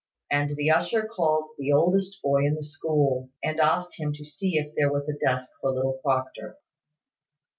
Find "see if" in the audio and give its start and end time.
4.25-4.73